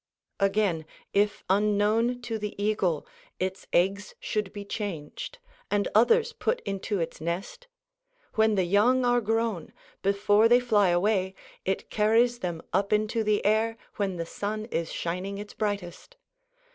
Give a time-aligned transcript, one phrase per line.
[0.39, 3.05] Again, if unknown to the eagle
[3.39, 5.37] its eggs should be changed
[5.69, 7.67] and others put into its nest,
[8.33, 11.35] when the young are grown, before they fly away,
[11.65, 16.17] it carries them up into the air when the sun is shining its brightest.